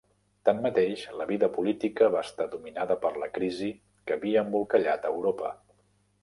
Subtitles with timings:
[0.47, 3.69] Tanmateix, la vida política va estar dominada per la crisi
[4.09, 5.55] que havia embolcallat a Europa.